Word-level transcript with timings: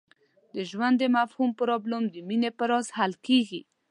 د 0.55 0.57
ژوند 0.69 0.95
د 0.99 1.03
مفهوم 1.17 1.49
پرابلم 1.59 2.03
د 2.09 2.15
مینې 2.27 2.51
په 2.57 2.63
راز 2.71 2.87
حل 2.97 3.13
کېږي. 3.27 3.61